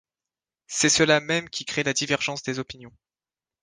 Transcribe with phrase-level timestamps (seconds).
[0.65, 2.91] C'est cela même qui crée la divergence des opinions.